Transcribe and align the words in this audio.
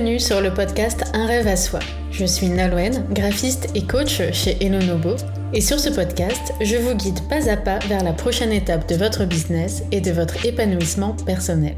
Bienvenue 0.00 0.18
sur 0.18 0.40
le 0.40 0.54
podcast 0.54 1.04
Un 1.12 1.26
rêve 1.26 1.46
à 1.46 1.56
soi. 1.56 1.78
Je 2.10 2.24
suis 2.24 2.48
Nalouen, 2.48 3.04
graphiste 3.10 3.68
et 3.74 3.82
coach 3.82 4.22
chez 4.32 4.56
Elonobo. 4.64 5.16
Et 5.52 5.60
sur 5.60 5.78
ce 5.78 5.90
podcast, 5.90 6.54
je 6.62 6.76
vous 6.76 6.94
guide 6.94 7.20
pas 7.28 7.50
à 7.50 7.58
pas 7.58 7.80
vers 7.80 8.02
la 8.02 8.14
prochaine 8.14 8.50
étape 8.50 8.88
de 8.88 8.94
votre 8.94 9.26
business 9.26 9.82
et 9.92 10.00
de 10.00 10.10
votre 10.10 10.46
épanouissement 10.46 11.14
personnel. 11.26 11.74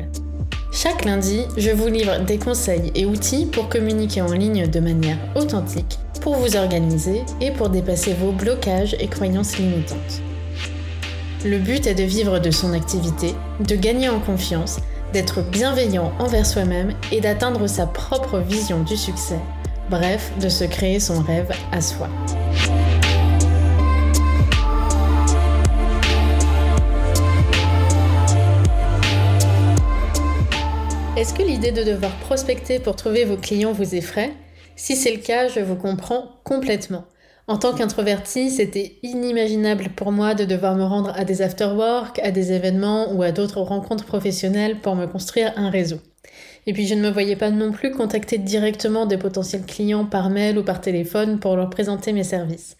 Chaque 0.73 1.05
lundi, 1.05 1.41
je 1.57 1.71
vous 1.71 1.89
livre 1.89 2.21
des 2.25 2.39
conseils 2.39 2.93
et 2.95 3.07
outils 3.07 3.47
pour 3.47 3.69
communiquer 3.69 4.23
en 4.23 4.33
ligne 4.33 4.69
de 4.69 4.79
manière 4.79 5.19
authentique, 5.35 5.99
pour 6.21 6.37
vous 6.37 6.55
organiser 6.55 7.23
et 7.41 7.51
pour 7.51 7.71
dépasser 7.71 8.15
vos 8.15 8.31
blocages 8.31 8.95
et 9.01 9.09
croyances 9.09 9.59
limitantes. 9.59 10.23
Le 11.45 11.59
but 11.59 11.89
est 11.89 11.97
de 11.97 12.05
vivre 12.05 12.39
de 12.39 12.53
son 12.53 12.73
activité, 12.73 13.35
de 13.59 13.75
gagner 13.75 14.09
en 14.09 14.21
confiance 14.21 14.79
d'être 15.13 15.43
bienveillant 15.43 16.13
envers 16.19 16.47
soi-même 16.47 16.95
et 17.11 17.21
d'atteindre 17.21 17.67
sa 17.67 17.87
propre 17.87 18.39
vision 18.39 18.83
du 18.83 18.97
succès, 18.97 19.39
bref, 19.91 20.33
de 20.41 20.49
se 20.49 20.65
créer 20.65 21.01
son 21.01 21.21
rêve 21.21 21.53
à 21.71 21.81
soi. 21.81 22.09
Est-ce 31.17 31.35
que 31.35 31.43
l'idée 31.43 31.73
de 31.73 31.85
devoir 31.85 32.13
prospecter 32.17 32.79
pour 32.79 32.97
trouver 32.97 33.25
vos 33.25 33.37
clients 33.37 33.73
vous 33.73 33.95
effraie? 33.95 34.33
Si 34.77 34.97
c'est 34.97 35.13
le 35.13 35.21
cas, 35.21 35.49
je 35.49 35.61
vous 35.61 35.77
comprends 35.77 36.31
complètement. 36.43 37.05
En 37.49 37.59
tant 37.59 37.75
qu'introvertie, 37.75 38.51
c'était 38.51 38.99
inimaginable 39.03 39.91
pour 39.97 40.13
moi 40.13 40.35
de 40.35 40.45
devoir 40.45 40.77
me 40.77 40.85
rendre 40.85 41.13
à 41.17 41.25
des 41.25 41.43
afterwork, 41.43 42.21
à 42.21 42.31
des 42.31 42.53
événements 42.53 43.13
ou 43.13 43.23
à 43.23 43.33
d'autres 43.33 43.61
rencontres 43.61 44.07
professionnelles 44.07 44.81
pour 44.81 44.95
me 44.95 45.07
construire 45.07 45.53
un 45.57 45.69
réseau. 45.69 45.99
Et 46.67 46.73
puis 46.73 46.87
je 46.87 46.95
ne 46.95 47.03
me 47.03 47.11
voyais 47.11 47.35
pas 47.35 47.51
non 47.51 47.73
plus 47.73 47.91
contacter 47.91 48.39
directement 48.39 49.07
des 49.07 49.19
potentiels 49.19 49.67
clients 49.67 50.05
par 50.05 50.31
mail 50.31 50.57
ou 50.57 50.63
par 50.63 50.81
téléphone 50.81 51.41
pour 51.41 51.57
leur 51.57 51.69
présenter 51.69 52.13
mes 52.13 52.23
services. 52.23 52.77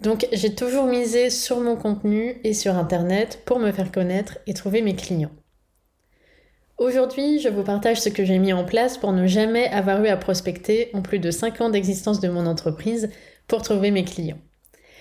Donc 0.00 0.26
j'ai 0.32 0.54
toujours 0.54 0.86
misé 0.86 1.28
sur 1.28 1.60
mon 1.60 1.76
contenu 1.76 2.40
et 2.42 2.54
sur 2.54 2.76
Internet 2.76 3.42
pour 3.44 3.58
me 3.58 3.72
faire 3.72 3.92
connaître 3.92 4.38
et 4.46 4.54
trouver 4.54 4.80
mes 4.80 4.96
clients. 4.96 5.32
Aujourd'hui, 6.78 7.40
je 7.40 7.48
vous 7.48 7.62
partage 7.62 8.02
ce 8.02 8.10
que 8.10 8.24
j'ai 8.24 8.38
mis 8.38 8.52
en 8.52 8.64
place 8.64 8.98
pour 8.98 9.12
ne 9.12 9.26
jamais 9.26 9.66
avoir 9.68 10.04
eu 10.04 10.08
à 10.08 10.16
prospecter 10.18 10.90
en 10.92 11.00
plus 11.00 11.18
de 11.18 11.30
5 11.30 11.62
ans 11.62 11.70
d'existence 11.70 12.20
de 12.20 12.28
mon 12.28 12.44
entreprise 12.44 13.08
pour 13.46 13.62
trouver 13.62 13.90
mes 13.90 14.04
clients. 14.04 14.40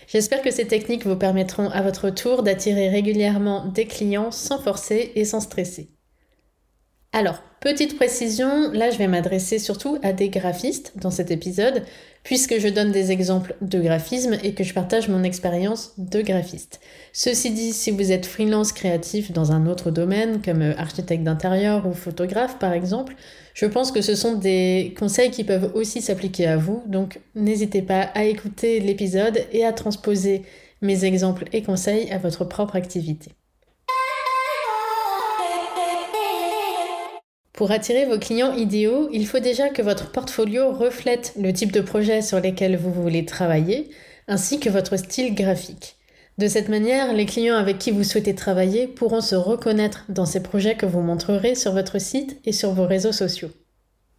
J'espère 0.07 0.41
que 0.41 0.51
ces 0.51 0.67
techniques 0.67 1.05
vous 1.05 1.15
permettront 1.15 1.69
à 1.69 1.81
votre 1.81 2.09
tour 2.09 2.43
d'attirer 2.43 2.89
régulièrement 2.89 3.65
des 3.65 3.85
clients 3.85 4.31
sans 4.31 4.59
forcer 4.59 5.11
et 5.15 5.25
sans 5.25 5.39
stresser. 5.39 5.94
Alors, 7.17 7.41
petite 7.61 7.95
précision, 7.95 8.73
là 8.73 8.89
je 8.89 8.97
vais 8.97 9.07
m'adresser 9.07 9.57
surtout 9.57 9.97
à 10.03 10.11
des 10.11 10.27
graphistes 10.27 10.91
dans 10.97 11.11
cet 11.11 11.31
épisode, 11.31 11.83
puisque 12.23 12.59
je 12.59 12.67
donne 12.67 12.91
des 12.91 13.13
exemples 13.13 13.55
de 13.61 13.79
graphisme 13.79 14.35
et 14.43 14.53
que 14.53 14.65
je 14.65 14.73
partage 14.73 15.07
mon 15.07 15.23
expérience 15.23 15.93
de 15.97 16.21
graphiste. 16.21 16.81
Ceci 17.13 17.51
dit, 17.51 17.71
si 17.71 17.91
vous 17.91 18.11
êtes 18.11 18.25
freelance 18.25 18.73
créatif 18.73 19.31
dans 19.31 19.53
un 19.53 19.65
autre 19.65 19.91
domaine, 19.91 20.41
comme 20.41 20.61
euh, 20.61 20.75
architecte 20.77 21.23
d'intérieur 21.23 21.87
ou 21.87 21.93
photographe 21.93 22.59
par 22.59 22.73
exemple, 22.73 23.15
je 23.53 23.65
pense 23.65 23.93
que 23.93 24.01
ce 24.01 24.13
sont 24.13 24.33
des 24.33 24.93
conseils 24.99 25.31
qui 25.31 25.45
peuvent 25.45 25.71
aussi 25.73 26.01
s'appliquer 26.01 26.47
à 26.47 26.57
vous, 26.57 26.83
donc 26.85 27.21
n'hésitez 27.33 27.81
pas 27.81 28.01
à 28.13 28.25
écouter 28.25 28.81
l'épisode 28.81 29.39
et 29.53 29.63
à 29.63 29.71
transposer 29.71 30.41
mes 30.81 31.05
exemples 31.05 31.45
et 31.53 31.63
conseils 31.63 32.11
à 32.11 32.17
votre 32.17 32.43
propre 32.43 32.75
activité. 32.75 33.31
Pour 37.55 37.71
attirer 37.71 38.05
vos 38.05 38.19
clients 38.19 38.53
idéaux, 38.53 39.07
il 39.13 39.25
faut 39.25 39.39
déjà 39.39 39.69
que 39.69 39.81
votre 39.81 40.11
portfolio 40.11 40.73
reflète 40.73 41.33
le 41.39 41.53
type 41.53 41.71
de 41.71 41.79
projet 41.79 42.21
sur 42.21 42.41
lesquels 42.41 42.75
vous 42.75 42.91
voulez 42.91 43.23
travailler, 43.23 43.89
ainsi 44.27 44.59
que 44.59 44.69
votre 44.69 44.97
style 44.97 45.33
graphique. 45.33 45.95
De 46.37 46.49
cette 46.49 46.67
manière, 46.67 47.13
les 47.13 47.25
clients 47.25 47.55
avec 47.55 47.77
qui 47.77 47.91
vous 47.91 48.03
souhaitez 48.03 48.35
travailler 48.35 48.87
pourront 48.87 49.21
se 49.21 49.35
reconnaître 49.35 50.03
dans 50.09 50.25
ces 50.25 50.43
projets 50.43 50.75
que 50.75 50.85
vous 50.85 50.99
montrerez 50.99 51.55
sur 51.55 51.71
votre 51.71 51.97
site 51.97 52.41
et 52.43 52.51
sur 52.51 52.73
vos 52.73 52.85
réseaux 52.85 53.13
sociaux. 53.13 53.51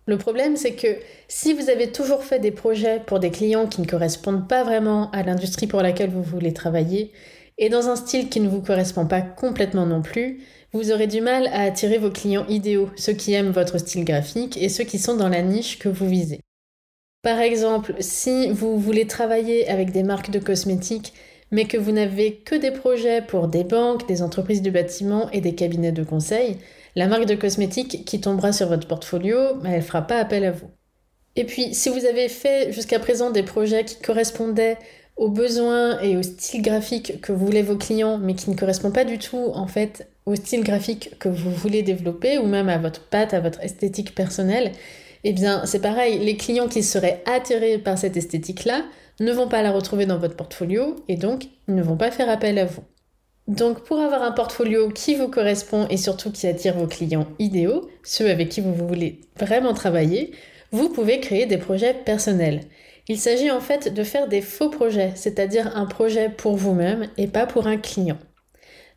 Le 0.06 0.16
problème, 0.16 0.56
c'est 0.56 0.72
que 0.72 0.96
si 1.28 1.52
vous 1.52 1.68
avez 1.68 1.92
toujours 1.92 2.24
fait 2.24 2.38
des 2.38 2.52
projets 2.52 3.02
pour 3.04 3.20
des 3.20 3.30
clients 3.30 3.66
qui 3.66 3.82
ne 3.82 3.86
correspondent 3.86 4.48
pas 4.48 4.64
vraiment 4.64 5.10
à 5.10 5.22
l'industrie 5.22 5.66
pour 5.66 5.82
laquelle 5.82 6.08
vous 6.08 6.22
voulez 6.22 6.54
travailler, 6.54 7.12
et 7.58 7.68
dans 7.68 7.88
un 7.88 7.96
style 7.96 8.30
qui 8.30 8.40
ne 8.40 8.48
vous 8.48 8.62
correspond 8.62 9.06
pas 9.06 9.20
complètement 9.20 9.84
non 9.84 10.00
plus, 10.00 10.40
vous 10.76 10.92
aurez 10.92 11.06
du 11.06 11.22
mal 11.22 11.46
à 11.48 11.62
attirer 11.62 11.96
vos 11.96 12.10
clients 12.10 12.46
idéaux, 12.48 12.90
ceux 12.96 13.14
qui 13.14 13.32
aiment 13.32 13.50
votre 13.50 13.78
style 13.78 14.04
graphique 14.04 14.56
et 14.60 14.68
ceux 14.68 14.84
qui 14.84 14.98
sont 14.98 15.16
dans 15.16 15.30
la 15.30 15.40
niche 15.40 15.78
que 15.78 15.88
vous 15.88 16.06
visez. 16.06 16.40
Par 17.22 17.40
exemple, 17.40 17.94
si 18.00 18.50
vous 18.50 18.78
voulez 18.78 19.06
travailler 19.06 19.68
avec 19.68 19.90
des 19.90 20.02
marques 20.02 20.30
de 20.30 20.38
cosmétiques, 20.38 21.14
mais 21.50 21.64
que 21.64 21.78
vous 21.78 21.92
n'avez 21.92 22.36
que 22.36 22.54
des 22.54 22.70
projets 22.70 23.22
pour 23.22 23.48
des 23.48 23.64
banques, 23.64 24.06
des 24.06 24.20
entreprises 24.20 24.62
du 24.62 24.70
bâtiment 24.70 25.30
et 25.30 25.40
des 25.40 25.54
cabinets 25.54 25.92
de 25.92 26.04
conseil, 26.04 26.58
la 26.94 27.08
marque 27.08 27.24
de 27.26 27.34
cosmétiques 27.34 28.04
qui 28.04 28.20
tombera 28.20 28.52
sur 28.52 28.68
votre 28.68 28.86
portfolio, 28.86 29.54
bah, 29.54 29.70
elle 29.70 29.76
ne 29.76 29.80
fera 29.80 30.02
pas 30.02 30.18
appel 30.18 30.44
à 30.44 30.52
vous. 30.52 30.68
Et 31.36 31.44
puis, 31.44 31.74
si 31.74 31.88
vous 31.88 32.04
avez 32.04 32.28
fait 32.28 32.70
jusqu'à 32.72 32.98
présent 32.98 33.30
des 33.30 33.42
projets 33.42 33.84
qui 33.84 33.96
correspondaient 33.96 34.78
aux 35.16 35.30
besoins 35.30 36.00
et 36.00 36.16
au 36.16 36.22
style 36.22 36.62
graphique 36.62 37.20
que 37.22 37.32
voulaient 37.32 37.62
vos 37.62 37.76
clients, 37.76 38.18
mais 38.18 38.34
qui 38.34 38.50
ne 38.50 38.56
correspondent 38.56 38.94
pas 38.94 39.04
du 39.04 39.18
tout 39.18 39.50
en 39.54 39.66
fait 39.66 40.06
au 40.26 40.34
style 40.34 40.64
graphique 40.64 41.18
que 41.18 41.28
vous 41.28 41.50
voulez 41.50 41.82
développer 41.82 42.38
ou 42.38 42.46
même 42.46 42.68
à 42.68 42.78
votre 42.78 43.02
patte, 43.08 43.32
à 43.32 43.40
votre 43.40 43.62
esthétique 43.62 44.14
personnelle, 44.14 44.72
eh 45.24 45.32
bien 45.32 45.64
c'est 45.64 45.80
pareil, 45.80 46.18
les 46.18 46.36
clients 46.36 46.68
qui 46.68 46.82
seraient 46.82 47.22
attirés 47.26 47.78
par 47.78 47.96
cette 47.96 48.16
esthétique-là 48.16 48.84
ne 49.20 49.32
vont 49.32 49.48
pas 49.48 49.62
la 49.62 49.72
retrouver 49.72 50.04
dans 50.04 50.18
votre 50.18 50.36
portfolio 50.36 50.96
et 51.08 51.16
donc 51.16 51.46
ne 51.68 51.82
vont 51.82 51.96
pas 51.96 52.10
faire 52.10 52.28
appel 52.28 52.58
à 52.58 52.64
vous. 52.64 52.82
Donc 53.46 53.84
pour 53.84 54.00
avoir 54.00 54.22
un 54.22 54.32
portfolio 54.32 54.90
qui 54.90 55.14
vous 55.14 55.28
correspond 55.28 55.86
et 55.88 55.96
surtout 55.96 56.32
qui 56.32 56.48
attire 56.48 56.76
vos 56.76 56.88
clients 56.88 57.28
idéaux, 57.38 57.88
ceux 58.02 58.28
avec 58.28 58.48
qui 58.48 58.60
vous 58.60 58.74
voulez 58.74 59.20
vraiment 59.38 59.72
travailler, 59.72 60.32
vous 60.72 60.88
pouvez 60.88 61.20
créer 61.20 61.46
des 61.46 61.58
projets 61.58 61.94
personnels. 61.94 62.62
Il 63.08 63.18
s'agit 63.18 63.52
en 63.52 63.60
fait 63.60 63.94
de 63.94 64.02
faire 64.02 64.26
des 64.26 64.40
faux 64.40 64.68
projets, 64.68 65.12
c'est-à-dire 65.14 65.76
un 65.76 65.86
projet 65.86 66.28
pour 66.28 66.56
vous-même 66.56 67.06
et 67.16 67.28
pas 67.28 67.46
pour 67.46 67.68
un 67.68 67.76
client. 67.76 68.18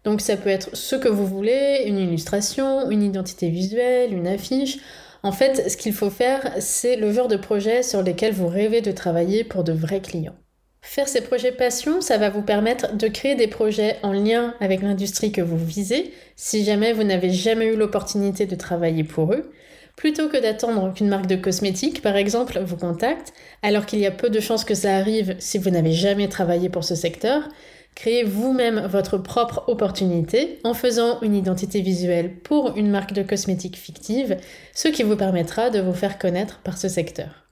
Donc 0.03 0.21
ça 0.21 0.37
peut 0.37 0.49
être 0.49 0.75
ce 0.75 0.95
que 0.95 1.09
vous 1.09 1.25
voulez, 1.25 1.83
une 1.85 1.97
illustration, 1.97 2.89
une 2.89 3.03
identité 3.03 3.49
visuelle, 3.49 4.13
une 4.13 4.27
affiche. 4.27 4.77
En 5.23 5.31
fait, 5.31 5.69
ce 5.69 5.77
qu'il 5.77 5.93
faut 5.93 6.09
faire, 6.09 6.53
c'est 6.59 6.95
le 6.95 7.11
genre 7.11 7.27
de 7.27 7.35
projet 7.35 7.83
sur 7.83 8.01
lesquels 8.01 8.33
vous 8.33 8.47
rêvez 8.47 8.81
de 8.81 8.91
travailler 8.91 9.43
pour 9.43 9.63
de 9.63 9.73
vrais 9.73 10.01
clients. 10.01 10.35
Faire 10.81 11.09
ces 11.09 11.21
projets 11.21 11.51
passion, 11.51 11.99
ça 11.99 12.17
va 12.17 12.29
vous 12.29 12.41
permettre 12.41 12.95
de 12.95 13.07
créer 13.09 13.35
des 13.35 13.47
projets 13.47 13.97
en 14.01 14.13
lien 14.13 14.55
avec 14.61 14.81
l'industrie 14.81 15.33
que 15.33 15.41
vous 15.41 15.57
visez, 15.57 16.13
si 16.37 16.63
jamais 16.63 16.93
vous 16.93 17.03
n'avez 17.03 17.31
jamais 17.31 17.65
eu 17.65 17.75
l'opportunité 17.75 18.45
de 18.45 18.55
travailler 18.55 19.03
pour 19.03 19.33
eux, 19.33 19.51
Plutôt 19.99 20.29
que 20.29 20.37
d'attendre 20.37 20.93
qu'une 20.93 21.09
marque 21.09 21.27
de 21.27 21.35
cosmétiques, 21.35 22.01
par 22.01 22.15
exemple, 22.15 22.57
vous 22.63 22.77
contacte, 22.77 23.33
alors 23.61 23.85
qu'il 23.85 23.99
y 23.99 24.05
a 24.05 24.11
peu 24.11 24.29
de 24.29 24.39
chances 24.39 24.63
que 24.63 24.73
ça 24.73 24.95
arrive 24.95 25.35
si 25.39 25.57
vous 25.57 25.69
n'avez 25.69 25.91
jamais 25.91 26.29
travaillé 26.29 26.69
pour 26.69 26.85
ce 26.85 26.95
secteur, 26.95 27.49
créez 27.95 28.23
vous-même 28.23 28.87
votre 28.87 29.17
propre 29.17 29.63
opportunité 29.67 30.59
en 30.63 30.73
faisant 30.73 31.19
une 31.21 31.35
identité 31.35 31.81
visuelle 31.81 32.35
pour 32.39 32.77
une 32.77 32.89
marque 32.89 33.13
de 33.13 33.23
cosmétiques 33.23 33.77
fictive, 33.77 34.37
ce 34.73 34.87
qui 34.87 35.03
vous 35.03 35.15
permettra 35.15 35.69
de 35.69 35.79
vous 35.79 35.93
faire 35.93 36.17
connaître 36.17 36.59
par 36.59 36.77
ce 36.77 36.87
secteur. 36.87 37.49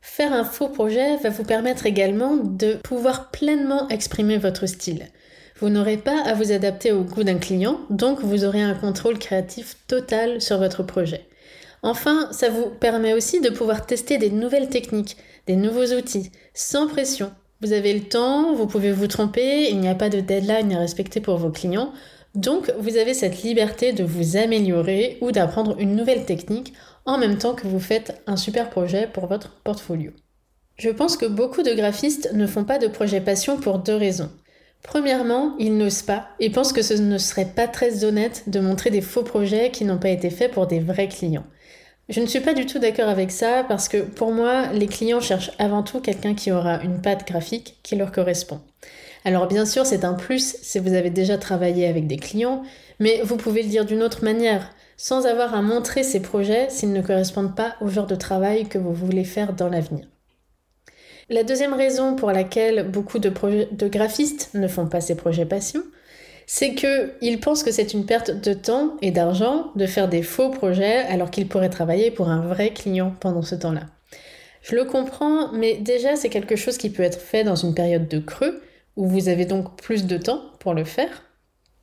Faire 0.00 0.32
un 0.32 0.44
faux 0.44 0.68
projet 0.68 1.16
va 1.16 1.30
vous 1.30 1.42
permettre 1.42 1.84
également 1.84 2.36
de 2.36 2.74
pouvoir 2.74 3.30
pleinement 3.32 3.88
exprimer 3.88 4.38
votre 4.38 4.66
style. 4.66 5.08
Vous 5.58 5.68
n'aurez 5.68 5.96
pas 5.96 6.22
à 6.24 6.34
vous 6.34 6.52
adapter 6.52 6.92
au 6.92 7.02
goût 7.02 7.24
d'un 7.24 7.38
client, 7.38 7.80
donc 7.90 8.20
vous 8.20 8.44
aurez 8.44 8.62
un 8.62 8.74
contrôle 8.74 9.18
créatif 9.18 9.76
total 9.88 10.40
sur 10.40 10.58
votre 10.58 10.82
projet. 10.82 11.26
Enfin, 11.82 12.28
ça 12.30 12.50
vous 12.50 12.66
permet 12.70 13.14
aussi 13.14 13.40
de 13.40 13.50
pouvoir 13.50 13.86
tester 13.86 14.18
des 14.18 14.30
nouvelles 14.30 14.68
techniques, 14.68 15.16
des 15.46 15.56
nouveaux 15.56 15.94
outils, 15.94 16.30
sans 16.54 16.86
pression. 16.86 17.32
Vous 17.62 17.72
avez 17.72 17.94
le 17.94 18.02
temps, 18.02 18.54
vous 18.54 18.66
pouvez 18.66 18.92
vous 18.92 19.06
tromper, 19.06 19.70
il 19.70 19.80
n'y 19.80 19.88
a 19.88 19.94
pas 19.94 20.10
de 20.10 20.20
deadline 20.20 20.72
à 20.74 20.78
respecter 20.78 21.20
pour 21.20 21.38
vos 21.38 21.50
clients, 21.50 21.92
donc 22.34 22.70
vous 22.78 22.98
avez 22.98 23.14
cette 23.14 23.42
liberté 23.42 23.94
de 23.94 24.04
vous 24.04 24.36
améliorer 24.36 25.16
ou 25.22 25.32
d'apprendre 25.32 25.74
une 25.78 25.96
nouvelle 25.96 26.26
technique 26.26 26.74
en 27.06 27.16
même 27.16 27.38
temps 27.38 27.54
que 27.54 27.66
vous 27.66 27.80
faites 27.80 28.20
un 28.26 28.36
super 28.36 28.68
projet 28.68 29.08
pour 29.10 29.26
votre 29.26 29.52
portfolio. 29.64 30.12
Je 30.76 30.90
pense 30.90 31.16
que 31.16 31.24
beaucoup 31.24 31.62
de 31.62 31.72
graphistes 31.72 32.30
ne 32.34 32.46
font 32.46 32.64
pas 32.64 32.78
de 32.78 32.88
projet 32.88 33.22
passion 33.22 33.56
pour 33.56 33.78
deux 33.78 33.96
raisons. 33.96 34.30
Premièrement, 34.82 35.56
ils 35.58 35.78
n'osent 35.78 36.02
pas 36.02 36.28
et 36.38 36.50
pensent 36.50 36.74
que 36.74 36.82
ce 36.82 36.92
ne 36.92 37.16
serait 37.16 37.52
pas 37.56 37.68
très 37.68 38.04
honnête 38.04 38.44
de 38.48 38.60
montrer 38.60 38.90
des 38.90 39.00
faux 39.00 39.22
projets 39.22 39.70
qui 39.70 39.86
n'ont 39.86 39.96
pas 39.96 40.10
été 40.10 40.28
faits 40.28 40.52
pour 40.52 40.66
des 40.66 40.80
vrais 40.80 41.08
clients. 41.08 41.46
Je 42.08 42.20
ne 42.20 42.26
suis 42.26 42.40
pas 42.40 42.54
du 42.54 42.66
tout 42.66 42.78
d'accord 42.78 43.08
avec 43.08 43.32
ça 43.32 43.64
parce 43.66 43.88
que 43.88 43.98
pour 43.98 44.30
moi, 44.30 44.68
les 44.72 44.86
clients 44.86 45.20
cherchent 45.20 45.50
avant 45.58 45.82
tout 45.82 46.00
quelqu'un 46.00 46.34
qui 46.34 46.52
aura 46.52 46.82
une 46.82 47.02
patte 47.02 47.26
graphique 47.26 47.78
qui 47.82 47.96
leur 47.96 48.12
correspond. 48.12 48.60
Alors 49.24 49.48
bien 49.48 49.66
sûr, 49.66 49.84
c'est 49.84 50.04
un 50.04 50.14
plus 50.14 50.56
si 50.62 50.78
vous 50.78 50.94
avez 50.94 51.10
déjà 51.10 51.36
travaillé 51.36 51.88
avec 51.88 52.06
des 52.06 52.16
clients, 52.16 52.62
mais 53.00 53.20
vous 53.24 53.36
pouvez 53.36 53.62
le 53.62 53.68
dire 53.68 53.84
d'une 53.84 54.02
autre 54.02 54.24
manière. 54.24 54.72
sans 54.98 55.26
avoir 55.26 55.54
à 55.54 55.60
montrer 55.60 56.02
ces 56.02 56.22
projets 56.22 56.70
s'ils 56.70 56.94
ne 56.94 57.02
correspondent 57.02 57.54
pas 57.54 57.74
au 57.82 57.88
genre 57.88 58.06
de 58.06 58.14
travail 58.14 58.66
que 58.66 58.78
vous 58.78 58.94
voulez 58.94 59.24
faire 59.24 59.52
dans 59.52 59.68
l'avenir. 59.68 60.06
La 61.28 61.42
deuxième 61.42 61.74
raison 61.74 62.14
pour 62.14 62.30
laquelle 62.30 62.88
beaucoup 62.88 63.18
de, 63.18 63.88
graphistes 63.88 64.50
ne 64.54 64.68
font 64.68 64.86
pas 64.86 65.02
ces 65.02 65.16
projets 65.16 65.44
passion, 65.44 65.82
c'est 66.46 66.74
qu'ils 66.74 67.40
pensent 67.40 67.64
que 67.64 67.72
c'est 67.72 67.92
une 67.92 68.06
perte 68.06 68.30
de 68.30 68.54
temps 68.54 68.96
et 69.02 69.10
d'argent 69.10 69.72
de 69.74 69.86
faire 69.86 70.08
des 70.08 70.22
faux 70.22 70.50
projets 70.50 70.98
alors 71.08 71.30
qu'ils 71.30 71.48
pourraient 71.48 71.70
travailler 71.70 72.10
pour 72.10 72.28
un 72.28 72.40
vrai 72.40 72.70
client 72.70 73.14
pendant 73.20 73.42
ce 73.42 73.56
temps-là. 73.56 73.82
Je 74.62 74.74
le 74.74 74.84
comprends, 74.84 75.52
mais 75.52 75.74
déjà 75.74 76.16
c'est 76.16 76.28
quelque 76.28 76.56
chose 76.56 76.78
qui 76.78 76.90
peut 76.90 77.02
être 77.02 77.20
fait 77.20 77.44
dans 77.44 77.56
une 77.56 77.74
période 77.74 78.08
de 78.08 78.18
creux, 78.18 78.62
où 78.96 79.06
vous 79.06 79.28
avez 79.28 79.44
donc 79.44 79.76
plus 79.80 80.06
de 80.06 80.16
temps 80.16 80.42
pour 80.58 80.74
le 80.74 80.84
faire. 80.84 81.22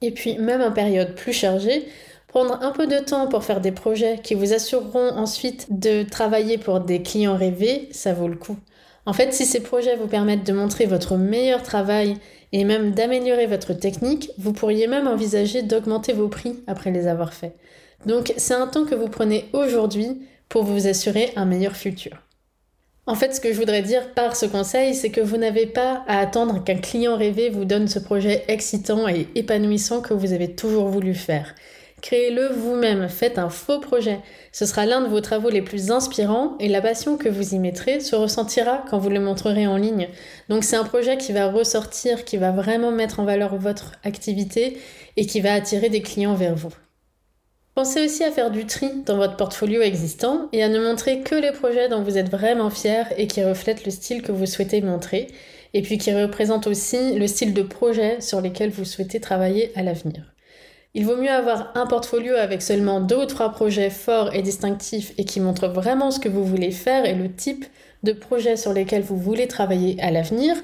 Et 0.01 0.11
puis 0.11 0.37
même 0.37 0.61
en 0.61 0.71
période 0.71 1.15
plus 1.15 1.33
chargée, 1.33 1.85
prendre 2.27 2.61
un 2.61 2.71
peu 2.71 2.87
de 2.87 2.99
temps 2.99 3.27
pour 3.27 3.43
faire 3.43 3.61
des 3.61 3.71
projets 3.71 4.19
qui 4.21 4.33
vous 4.33 4.53
assureront 4.53 5.09
ensuite 5.09 5.67
de 5.69 6.03
travailler 6.03 6.57
pour 6.57 6.79
des 6.79 7.01
clients 7.01 7.37
rêvés, 7.37 7.89
ça 7.91 8.13
vaut 8.13 8.27
le 8.27 8.35
coup. 8.35 8.57
En 9.05 9.13
fait, 9.13 9.33
si 9.33 9.45
ces 9.45 9.61
projets 9.61 9.97
vous 9.97 10.07
permettent 10.07 10.45
de 10.45 10.53
montrer 10.53 10.85
votre 10.85 11.17
meilleur 11.17 11.61
travail 11.61 12.17
et 12.51 12.63
même 12.63 12.91
d'améliorer 12.91 13.47
votre 13.47 13.73
technique, 13.73 14.31
vous 14.37 14.53
pourriez 14.53 14.87
même 14.87 15.07
envisager 15.07 15.61
d'augmenter 15.61 16.13
vos 16.13 16.29
prix 16.29 16.63
après 16.67 16.91
les 16.91 17.07
avoir 17.07 17.33
faits. 17.33 17.55
Donc 18.05 18.33
c'est 18.37 18.53
un 18.53 18.67
temps 18.67 18.85
que 18.85 18.95
vous 18.95 19.09
prenez 19.09 19.45
aujourd'hui 19.53 20.21
pour 20.49 20.63
vous 20.63 20.87
assurer 20.87 21.31
un 21.35 21.45
meilleur 21.45 21.75
futur. 21.75 22.23
En 23.05 23.15
fait, 23.15 23.35
ce 23.35 23.41
que 23.41 23.51
je 23.51 23.57
voudrais 23.57 23.81
dire 23.81 24.13
par 24.13 24.35
ce 24.37 24.45
conseil, 24.45 24.95
c'est 24.95 25.09
que 25.09 25.19
vous 25.19 25.35
n'avez 25.35 25.65
pas 25.65 26.05
à 26.07 26.19
attendre 26.19 26.63
qu'un 26.63 26.77
client 26.77 27.17
rêvé 27.17 27.49
vous 27.49 27.65
donne 27.65 27.89
ce 27.89 27.99
projet 27.99 28.45
excitant 28.47 29.09
et 29.09 29.27
épanouissant 29.35 30.01
que 30.01 30.13
vous 30.13 30.31
avez 30.31 30.55
toujours 30.55 30.87
voulu 30.87 31.13
faire. 31.13 31.53
Créez-le 32.03 32.49
vous-même, 32.49 33.07
faites 33.07 33.37
un 33.37 33.49
faux 33.49 33.79
projet. 33.79 34.19
Ce 34.51 34.65
sera 34.65 34.85
l'un 34.85 34.99
de 34.99 35.07
vos 35.07 35.21
travaux 35.21 35.49
les 35.49 35.61
plus 35.61 35.89
inspirants 35.89 36.57
et 36.59 36.67
la 36.67 36.81
passion 36.81 37.15
que 37.15 37.29
vous 37.29 37.55
y 37.55 37.59
mettrez 37.59 38.01
se 38.01 38.17
ressentira 38.17 38.83
quand 38.89 38.97
vous 38.97 39.09
le 39.09 39.21
montrerez 39.21 39.67
en 39.67 39.77
ligne. 39.77 40.09
Donc 40.49 40.65
c'est 40.65 40.75
un 40.75 40.83
projet 40.83 41.15
qui 41.15 41.31
va 41.31 41.49
ressortir, 41.49 42.25
qui 42.25 42.35
va 42.35 42.51
vraiment 42.51 42.91
mettre 42.91 43.21
en 43.21 43.23
valeur 43.23 43.55
votre 43.55 43.93
activité 44.03 44.77
et 45.15 45.25
qui 45.25 45.39
va 45.39 45.53
attirer 45.53 45.87
des 45.87 46.01
clients 46.01 46.35
vers 46.35 46.55
vous. 46.55 46.73
Pensez 47.73 48.03
aussi 48.03 48.25
à 48.25 48.31
faire 48.31 48.51
du 48.51 48.65
tri 48.65 48.89
dans 49.05 49.15
votre 49.15 49.37
portfolio 49.37 49.81
existant 49.81 50.49
et 50.51 50.61
à 50.61 50.67
ne 50.67 50.83
montrer 50.83 51.21
que 51.21 51.35
les 51.35 51.53
projets 51.53 51.87
dont 51.87 52.03
vous 52.03 52.17
êtes 52.17 52.29
vraiment 52.29 52.69
fier 52.69 53.13
et 53.17 53.27
qui 53.27 53.41
reflètent 53.45 53.85
le 53.85 53.91
style 53.91 54.23
que 54.23 54.33
vous 54.33 54.45
souhaitez 54.45 54.81
montrer 54.81 55.27
et 55.73 55.81
puis 55.81 55.97
qui 55.97 56.13
représentent 56.13 56.67
aussi 56.67 57.17
le 57.17 57.27
style 57.27 57.53
de 57.53 57.63
projet 57.63 58.19
sur 58.19 58.41
lesquels 58.41 58.71
vous 58.71 58.83
souhaitez 58.83 59.21
travailler 59.21 59.71
à 59.77 59.83
l'avenir. 59.83 60.32
Il 60.95 61.07
vaut 61.07 61.17
mieux 61.17 61.31
avoir 61.31 61.71
un 61.73 61.87
portfolio 61.87 62.35
avec 62.35 62.61
seulement 62.61 63.01
deux 63.01 63.15
ou 63.15 63.25
trois 63.25 63.49
projets 63.49 63.89
forts 63.89 64.33
et 64.35 64.43
distinctifs 64.43 65.11
et 65.17 65.25
qui 65.25 65.39
montrent 65.39 65.67
vraiment 65.67 66.11
ce 66.11 66.19
que 66.19 66.29
vous 66.29 66.45
voulez 66.45 66.69
faire 66.69 67.05
et 67.05 67.15
le 67.15 67.33
type 67.33 67.65
de 68.03 68.11
projet 68.11 68.57
sur 68.57 68.73
lesquels 68.73 69.01
vous 69.01 69.17
voulez 69.17 69.47
travailler 69.47 69.99
à 69.99 70.11
l'avenir, 70.11 70.55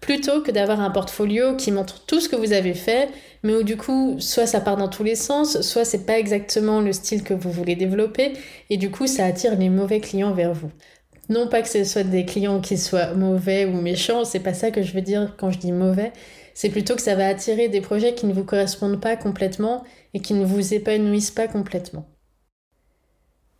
plutôt 0.00 0.40
que 0.40 0.50
d'avoir 0.50 0.80
un 0.80 0.90
portfolio 0.90 1.54
qui 1.54 1.70
montre 1.70 2.04
tout 2.04 2.20
ce 2.20 2.28
que 2.28 2.34
vous 2.34 2.52
avez 2.52 2.74
fait, 2.74 3.10
mais 3.44 3.54
où 3.54 3.62
du 3.62 3.76
coup, 3.76 4.16
soit 4.18 4.46
ça 4.46 4.60
part 4.60 4.76
dans 4.76 4.88
tous 4.88 5.04
les 5.04 5.14
sens, 5.14 5.60
soit 5.60 5.84
c'est 5.84 6.04
pas 6.04 6.18
exactement 6.18 6.80
le 6.80 6.92
style 6.92 7.22
que 7.22 7.34
vous 7.34 7.52
voulez 7.52 7.76
développer, 7.76 8.32
et 8.70 8.78
du 8.78 8.90
coup, 8.90 9.06
ça 9.06 9.24
attire 9.24 9.56
les 9.56 9.68
mauvais 9.68 10.00
clients 10.00 10.32
vers 10.32 10.52
vous. 10.52 10.70
Non 11.28 11.48
pas 11.48 11.62
que 11.62 11.68
ce 11.68 11.84
soit 11.84 12.04
des 12.04 12.24
clients 12.24 12.60
qui 12.60 12.78
soient 12.78 13.14
mauvais 13.14 13.66
ou 13.66 13.80
méchants, 13.80 14.24
c'est 14.24 14.40
pas 14.40 14.54
ça 14.54 14.70
que 14.70 14.82
je 14.82 14.92
veux 14.92 15.00
dire 15.00 15.34
quand 15.36 15.50
je 15.50 15.58
dis 15.58 15.72
mauvais, 15.72 16.12
c'est 16.56 16.70
plutôt 16.70 16.96
que 16.96 17.02
ça 17.02 17.14
va 17.14 17.28
attirer 17.28 17.68
des 17.68 17.82
projets 17.82 18.14
qui 18.14 18.24
ne 18.24 18.32
vous 18.32 18.42
correspondent 18.42 18.98
pas 18.98 19.14
complètement 19.14 19.84
et 20.14 20.20
qui 20.20 20.32
ne 20.32 20.42
vous 20.42 20.72
épanouissent 20.72 21.30
pas 21.30 21.48
complètement. 21.48 22.06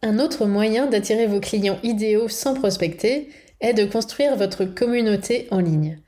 Un 0.01 0.19
autre 0.19 0.47
moyen 0.47 0.87
d'attirer 0.87 1.27
vos 1.27 1.41
clients 1.41 1.79
idéaux 1.83 2.29
sans 2.29 2.55
prospecter 2.55 3.29
est 3.61 3.75
de 3.75 3.85
construire 3.85 4.35
votre 4.37 4.65
communauté 4.65 5.47
en 5.51 5.61
ligne. 5.61 5.99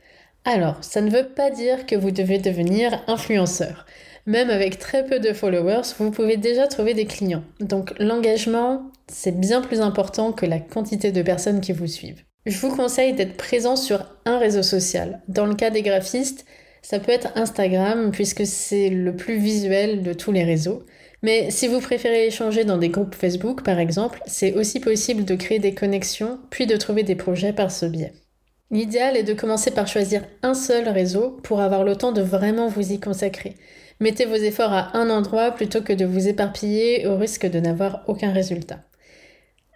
Alors, 0.46 0.82
ça 0.82 1.02
ne 1.02 1.10
veut 1.10 1.28
pas 1.28 1.50
dire 1.50 1.84
que 1.84 1.94
vous 1.94 2.10
devez 2.10 2.38
devenir 2.38 3.04
influenceur. 3.06 3.84
Même 4.24 4.48
avec 4.48 4.78
très 4.78 5.04
peu 5.04 5.20
de 5.20 5.34
followers, 5.34 5.92
vous 5.98 6.10
pouvez 6.10 6.38
déjà 6.38 6.68
trouver 6.68 6.94
des 6.94 7.04
clients. 7.04 7.44
Donc 7.60 7.92
l'engagement, 7.98 8.90
c'est 9.08 9.38
bien 9.38 9.60
plus 9.60 9.82
important 9.82 10.32
que 10.32 10.46
la 10.46 10.58
quantité 10.58 11.12
de 11.12 11.20
personnes 11.20 11.60
qui 11.60 11.72
vous 11.72 11.86
suivent. 11.86 12.24
Je 12.46 12.56
vous 12.56 12.74
conseille 12.74 13.12
d'être 13.12 13.36
présent 13.36 13.76
sur 13.76 14.06
un 14.24 14.38
réseau 14.38 14.62
social. 14.62 15.20
Dans 15.28 15.44
le 15.44 15.54
cas 15.54 15.68
des 15.68 15.82
graphistes, 15.82 16.46
ça 16.88 17.00
peut 17.00 17.12
être 17.12 17.28
Instagram 17.34 18.12
puisque 18.12 18.46
c'est 18.46 18.88
le 18.88 19.14
plus 19.14 19.36
visuel 19.36 20.02
de 20.02 20.14
tous 20.14 20.32
les 20.32 20.42
réseaux. 20.42 20.84
Mais 21.20 21.50
si 21.50 21.68
vous 21.68 21.80
préférez 21.80 22.28
échanger 22.28 22.64
dans 22.64 22.78
des 22.78 22.88
groupes 22.88 23.14
Facebook 23.14 23.62
par 23.62 23.78
exemple, 23.78 24.22
c'est 24.24 24.54
aussi 24.54 24.80
possible 24.80 25.26
de 25.26 25.34
créer 25.34 25.58
des 25.58 25.74
connexions 25.74 26.38
puis 26.48 26.66
de 26.66 26.78
trouver 26.78 27.02
des 27.02 27.14
projets 27.14 27.52
par 27.52 27.70
ce 27.70 27.84
biais. 27.84 28.14
L'idéal 28.70 29.18
est 29.18 29.22
de 29.22 29.34
commencer 29.34 29.70
par 29.70 29.86
choisir 29.86 30.24
un 30.42 30.54
seul 30.54 30.88
réseau 30.88 31.38
pour 31.42 31.60
avoir 31.60 31.84
le 31.84 31.94
temps 31.94 32.12
de 32.12 32.22
vraiment 32.22 32.68
vous 32.68 32.90
y 32.90 32.98
consacrer. 32.98 33.56
Mettez 34.00 34.24
vos 34.24 34.36
efforts 34.36 34.72
à 34.72 34.96
un 34.96 35.10
endroit 35.10 35.50
plutôt 35.50 35.82
que 35.82 35.92
de 35.92 36.06
vous 36.06 36.26
éparpiller 36.26 37.06
au 37.06 37.18
risque 37.18 37.44
de 37.44 37.60
n'avoir 37.60 38.04
aucun 38.06 38.32
résultat. 38.32 38.87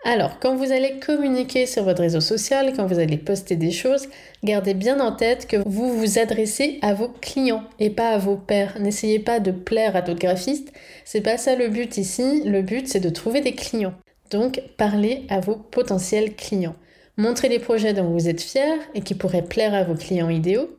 Alors, 0.05 0.41
quand 0.41 0.57
vous 0.57 0.73
allez 0.73 0.99
communiquer 0.99 1.65
sur 1.65 1.85
votre 1.85 2.03
réseau 2.03 2.21
social, 2.21 2.73
quand 2.75 2.87
vous 2.87 2.99
allez 2.99 3.19
poster 3.19 3.55
des 3.55 3.71
choses, 3.71 4.09
gardez 4.43 4.75
bien 4.75 4.99
en 4.99 5.13
tête 5.13 5.47
que 5.47 5.57
vous 5.65 5.97
vous 5.97 6.19
adressez 6.19 6.81
à 6.83 6.93
vos 6.93 7.09
clients 7.09 7.63
et 7.79 7.89
pas 7.89 8.11
à 8.11 8.19
vos 8.19 8.37
pairs. 8.37 8.77
N'essayez 8.81 9.21
pas 9.21 9.39
de 9.39 9.53
plaire 9.53 9.95
à 9.95 10.03
d'autres 10.03 10.19
graphistes, 10.19 10.73
c'est 11.05 11.21
pas 11.21 11.39
ça 11.39 11.55
le 11.55 11.69
but 11.69 11.99
ici. 11.99 12.43
Le 12.45 12.63
but 12.63 12.89
c'est 12.89 12.99
de 12.99 13.11
trouver 13.11 13.43
des 13.43 13.55
clients. 13.55 13.95
Donc, 14.33 14.61
parlez 14.77 15.25
à 15.29 15.39
vos 15.39 15.55
potentiels 15.55 16.35
clients. 16.35 16.75
Montrez 17.17 17.49
les 17.49 17.61
projets 17.61 17.93
dont 17.93 18.11
vous 18.11 18.29
êtes 18.29 18.43
fiers 18.43 18.81
et 18.95 19.03
qui 19.03 19.15
pourraient 19.15 19.43
plaire 19.43 19.75
à 19.75 19.85
vos 19.85 19.95
clients 19.95 20.31
idéaux. 20.31 20.71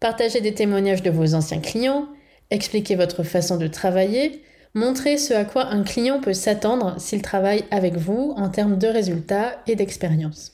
Partagez 0.00 0.40
des 0.40 0.54
témoignages 0.54 1.02
de 1.02 1.10
vos 1.10 1.34
anciens 1.34 1.60
clients. 1.60 2.08
Expliquez 2.50 2.96
votre 2.96 3.22
façon 3.22 3.58
de 3.58 3.68
travailler. 3.68 4.42
Montrez 4.76 5.16
ce 5.16 5.32
à 5.32 5.46
quoi 5.46 5.68
un 5.68 5.84
client 5.84 6.20
peut 6.20 6.34
s'attendre 6.34 6.96
s'il 6.98 7.22
travaille 7.22 7.64
avec 7.70 7.96
vous 7.96 8.34
en 8.36 8.50
termes 8.50 8.76
de 8.76 8.86
résultats 8.86 9.56
et 9.66 9.74
d'expérience. 9.74 10.52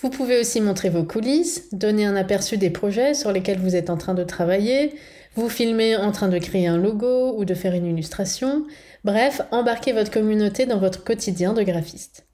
Vous 0.00 0.10
pouvez 0.10 0.40
aussi 0.40 0.60
montrer 0.60 0.90
vos 0.90 1.04
coulisses, 1.04 1.72
donner 1.72 2.04
un 2.04 2.16
aperçu 2.16 2.58
des 2.58 2.68
projets 2.68 3.14
sur 3.14 3.30
lesquels 3.30 3.60
vous 3.60 3.76
êtes 3.76 3.90
en 3.90 3.96
train 3.96 4.14
de 4.14 4.24
travailler, 4.24 4.92
vous 5.36 5.48
filmer 5.48 5.94
en 5.94 6.10
train 6.10 6.26
de 6.26 6.38
créer 6.40 6.66
un 6.66 6.78
logo 6.78 7.38
ou 7.38 7.44
de 7.44 7.54
faire 7.54 7.74
une 7.74 7.86
illustration, 7.86 8.66
bref, 9.04 9.40
embarquer 9.52 9.92
votre 9.92 10.10
communauté 10.10 10.66
dans 10.66 10.78
votre 10.78 11.04
quotidien 11.04 11.52
de 11.52 11.62
graphiste. 11.62 12.26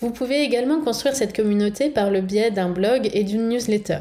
Vous 0.00 0.10
pouvez 0.10 0.42
également 0.42 0.80
construire 0.80 1.14
cette 1.14 1.36
communauté 1.36 1.90
par 1.90 2.10
le 2.10 2.22
biais 2.22 2.50
d'un 2.50 2.70
blog 2.70 3.08
et 3.12 3.22
d'une 3.22 3.48
newsletter. 3.48 4.00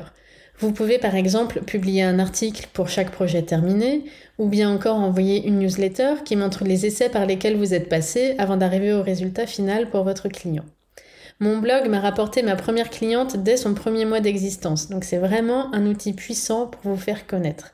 Vous 0.60 0.72
pouvez 0.72 0.98
par 0.98 1.16
exemple 1.16 1.62
publier 1.62 2.02
un 2.02 2.18
article 2.18 2.68
pour 2.74 2.90
chaque 2.90 3.12
projet 3.12 3.44
terminé, 3.44 4.06
ou 4.40 4.48
bien 4.48 4.72
encore 4.72 4.98
envoyer 4.98 5.46
une 5.46 5.60
newsletter 5.60 6.16
qui 6.26 6.36
montre 6.36 6.64
les 6.64 6.88
essais 6.88 7.10
par 7.10 7.28
lesquels 7.28 7.58
vous 7.58 7.76
êtes 7.76 7.90
passé 7.90 8.34
avant 8.40 8.58
d'arriver 8.58 8.92
au 8.94 9.04
résultat 9.04 9.46
final 9.46 9.90
pour 9.90 10.04
votre 10.04 10.30
client. 10.30 10.66
Mon 11.40 11.60
blog 11.60 11.88
m'a 11.88 12.00
rapporté 12.00 12.42
ma 12.42 12.56
première 12.56 12.90
cliente 12.90 13.38
dès 13.38 13.58
son 13.58 13.76
premier 13.76 14.06
mois 14.06 14.20
d'existence, 14.20 14.90
donc 14.90 15.04
c'est 15.04 15.20
vraiment 15.20 15.72
un 15.76 15.86
outil 15.86 16.14
puissant 16.14 16.66
pour 16.66 16.92
vous 16.92 16.98
faire 16.98 17.28
connaître. 17.28 17.74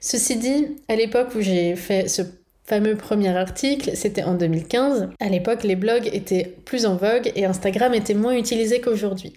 Ceci 0.00 0.36
dit, 0.36 0.68
à 0.88 0.96
l'époque 0.96 1.34
où 1.34 1.42
j'ai 1.42 1.76
fait 1.76 2.08
ce 2.08 2.22
fameux 2.64 2.96
premier 2.96 3.36
article, 3.36 3.90
c'était 3.94 4.22
en 4.22 4.32
2015. 4.32 5.10
À 5.20 5.28
l'époque, 5.28 5.64
les 5.64 5.76
blogs 5.76 6.08
étaient 6.10 6.56
plus 6.64 6.86
en 6.86 6.96
vogue 6.96 7.30
et 7.36 7.44
Instagram 7.44 7.92
était 7.92 8.14
moins 8.14 8.34
utilisé 8.34 8.80
qu'aujourd'hui. 8.80 9.34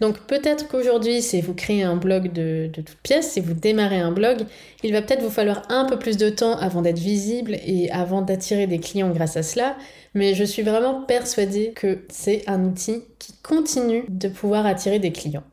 Donc 0.00 0.18
peut-être 0.20 0.68
qu'aujourd'hui, 0.68 1.20
si 1.20 1.40
vous 1.40 1.54
créez 1.54 1.82
un 1.82 1.96
blog 1.96 2.32
de, 2.32 2.70
de 2.72 2.80
toute 2.80 2.98
pièce, 3.02 3.32
si 3.32 3.40
vous 3.40 3.52
démarrez 3.52 3.98
un 3.98 4.12
blog, 4.12 4.46
il 4.82 4.92
va 4.92 5.02
peut-être 5.02 5.22
vous 5.22 5.30
falloir 5.30 5.62
un 5.68 5.84
peu 5.84 5.98
plus 5.98 6.16
de 6.16 6.30
temps 6.30 6.56
avant 6.56 6.82
d'être 6.82 6.98
visible 6.98 7.56
et 7.66 7.90
avant 7.90 8.22
d'attirer 8.22 8.66
des 8.66 8.78
clients 8.78 9.10
grâce 9.10 9.36
à 9.36 9.42
cela. 9.42 9.76
Mais 10.14 10.34
je 10.34 10.44
suis 10.44 10.62
vraiment 10.62 11.02
persuadée 11.02 11.72
que 11.72 12.00
c'est 12.08 12.48
un 12.48 12.64
outil 12.64 13.04
qui 13.18 13.34
continue 13.42 14.04
de 14.08 14.28
pouvoir 14.28 14.66
attirer 14.66 14.98
des 14.98 15.12
clients. 15.12 15.44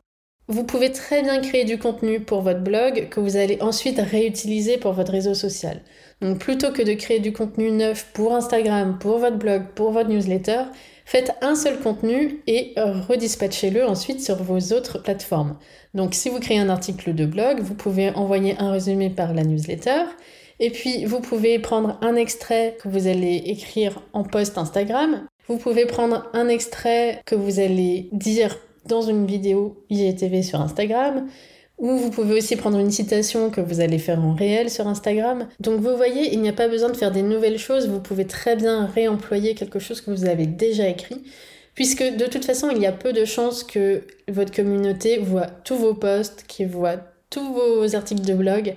Vous 0.50 0.64
pouvez 0.64 0.90
très 0.90 1.22
bien 1.22 1.42
créer 1.42 1.66
du 1.66 1.76
contenu 1.76 2.20
pour 2.20 2.40
votre 2.40 2.60
blog 2.60 3.10
que 3.10 3.20
vous 3.20 3.36
allez 3.36 3.58
ensuite 3.60 4.00
réutiliser 4.00 4.78
pour 4.78 4.94
votre 4.94 5.12
réseau 5.12 5.34
social. 5.34 5.82
Donc 6.22 6.38
plutôt 6.38 6.72
que 6.72 6.80
de 6.80 6.94
créer 6.94 7.20
du 7.20 7.34
contenu 7.34 7.70
neuf 7.70 8.06
pour 8.14 8.34
Instagram, 8.34 8.96
pour 8.98 9.18
votre 9.18 9.36
blog, 9.36 9.64
pour 9.74 9.90
votre 9.92 10.08
newsletter, 10.08 10.62
Faites 11.10 11.32
un 11.40 11.54
seul 11.54 11.78
contenu 11.78 12.42
et 12.46 12.74
redispatchez-le 12.76 13.82
ensuite 13.86 14.20
sur 14.20 14.42
vos 14.42 14.58
autres 14.76 15.02
plateformes. 15.02 15.56
Donc 15.94 16.12
si 16.12 16.28
vous 16.28 16.38
créez 16.38 16.58
un 16.58 16.68
article 16.68 17.14
de 17.14 17.24
blog, 17.24 17.60
vous 17.60 17.72
pouvez 17.72 18.10
envoyer 18.10 18.56
un 18.58 18.70
résumé 18.72 19.08
par 19.08 19.32
la 19.32 19.42
newsletter. 19.42 20.02
Et 20.60 20.68
puis 20.68 21.06
vous 21.06 21.20
pouvez 21.20 21.58
prendre 21.60 21.98
un 22.02 22.14
extrait 22.14 22.76
que 22.82 22.88
vous 22.88 23.06
allez 23.06 23.36
écrire 23.46 24.02
en 24.12 24.22
post 24.22 24.58
Instagram. 24.58 25.26
Vous 25.46 25.56
pouvez 25.56 25.86
prendre 25.86 26.28
un 26.34 26.46
extrait 26.48 27.22
que 27.24 27.34
vous 27.34 27.58
allez 27.58 28.10
dire 28.12 28.58
dans 28.84 29.00
une 29.00 29.24
vidéo 29.24 29.82
IGTV 29.88 30.42
sur 30.42 30.60
Instagram. 30.60 31.26
Ou 31.78 31.96
vous 31.96 32.10
pouvez 32.10 32.34
aussi 32.34 32.56
prendre 32.56 32.78
une 32.78 32.90
citation 32.90 33.50
que 33.50 33.60
vous 33.60 33.80
allez 33.80 33.98
faire 33.98 34.20
en 34.20 34.34
réel 34.34 34.68
sur 34.68 34.88
Instagram. 34.88 35.46
Donc 35.60 35.80
vous 35.80 35.96
voyez, 35.96 36.32
il 36.32 36.40
n'y 36.40 36.48
a 36.48 36.52
pas 36.52 36.68
besoin 36.68 36.90
de 36.90 36.96
faire 36.96 37.12
des 37.12 37.22
nouvelles 37.22 37.58
choses, 37.58 37.88
vous 37.88 38.00
pouvez 38.00 38.26
très 38.26 38.56
bien 38.56 38.86
réemployer 38.86 39.54
quelque 39.54 39.78
chose 39.78 40.00
que 40.00 40.10
vous 40.10 40.24
avez 40.24 40.46
déjà 40.46 40.88
écrit, 40.88 41.22
puisque 41.74 42.02
de 42.02 42.26
toute 42.26 42.44
façon, 42.44 42.70
il 42.70 42.82
y 42.82 42.86
a 42.86 42.92
peu 42.92 43.12
de 43.12 43.24
chances 43.24 43.62
que 43.62 44.02
votre 44.26 44.52
communauté 44.52 45.18
voit 45.18 45.46
tous 45.46 45.76
vos 45.76 45.94
posts, 45.94 46.44
qu'il 46.48 46.66
voit 46.66 46.96
tous 47.30 47.52
vos 47.52 47.94
articles 47.94 48.24
de 48.24 48.34
blog. 48.34 48.74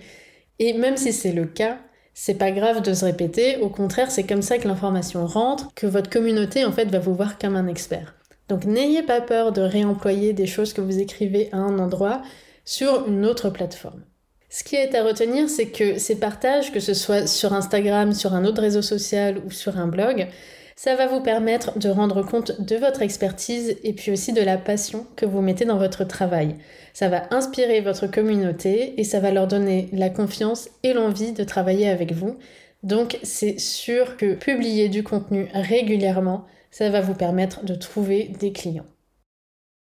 Et 0.60 0.74
même 0.74 0.98
si 0.98 1.12
c'est 1.12 1.32
le 1.32 1.46
cas, 1.46 1.80
c'est 2.14 2.36
pas 2.36 2.52
grave 2.52 2.84
de 2.84 2.94
se 2.94 3.06
répéter, 3.06 3.58
au 3.58 3.70
contraire, 3.70 4.12
c'est 4.12 4.28
comme 4.28 4.44
ça 4.44 4.60
que 4.60 4.68
l'information 4.68 5.26
rentre, 5.26 5.74
que 5.74 5.88
votre 5.88 6.10
communauté 6.10 6.66
en 6.66 6.72
fait 6.72 6.86
va 6.86 7.00
vous 7.00 7.16
voir 7.16 7.40
comme 7.40 7.56
un 7.56 7.68
expert. 7.68 8.14
Donc 8.48 8.66
n'ayez 8.66 9.02
pas 9.02 9.22
peur 9.22 9.54
de 9.54 9.62
réemployer 9.62 10.34
des 10.34 10.46
choses 10.46 10.74
que 10.74 10.82
vous 10.82 11.00
écrivez 11.00 11.50
à 11.52 11.58
un 11.58 11.80
endroit 11.80 12.22
sur 12.66 13.08
une 13.08 13.26
autre 13.26 13.50
plateforme. 13.50 14.04
Ce 14.50 14.64
qui 14.66 14.76
est 14.76 14.96
à 14.96 15.04
retenir, 15.04 15.50
c'est 15.50 15.68
que 15.68 15.98
ces 15.98 16.20
partages, 16.20 16.74
que 16.74 16.82
ce 16.82 16.94
soit 16.94 17.26
sur 17.26 17.54
Instagram, 17.54 18.14
sur 18.14 18.34
un 18.34 18.44
autre 18.44 18.62
réseau 18.62 18.82
social 18.82 19.42
ou 19.46 19.52
sur 19.52 19.78
un 19.78 19.88
blog, 19.88 20.28
ça 20.76 20.96
va 20.96 21.08
vous 21.08 21.22
permettre 21.22 21.78
de 21.78 21.90
rendre 21.90 22.24
compte 22.24 22.60
de 22.60 22.76
votre 22.76 23.02
expertise 23.02 23.78
et 23.84 23.94
puis 23.94 24.12
aussi 24.12 24.34
de 24.34 24.42
la 24.42 24.58
passion 24.58 25.06
que 25.16 25.26
vous 25.26 25.40
mettez 25.40 25.64
dans 25.64 25.78
votre 25.78 26.04
travail. 26.04 26.56
Ça 26.94 27.08
va 27.08 27.28
inspirer 27.32 27.82
votre 27.82 28.08
communauté 28.08 29.00
et 29.00 29.04
ça 29.04 29.20
va 29.20 29.32
leur 29.32 29.48
donner 29.48 29.90
la 29.94 30.10
confiance 30.10 30.70
et 30.84 30.94
l'envie 30.94 31.34
de 31.34 31.44
travailler 31.44 31.88
avec 31.88 32.14
vous. 32.14 32.36
Donc 32.84 33.20
c'est 33.24 33.60
sûr 33.60 34.18
que 34.18 34.34
publier 34.34 34.90
du 34.90 35.04
contenu 35.04 35.50
régulièrement, 35.54 36.46
ça 36.72 36.90
va 36.90 37.00
vous 37.00 37.14
permettre 37.14 37.64
de 37.64 37.76
trouver 37.76 38.32
des 38.40 38.52
clients. 38.52 38.88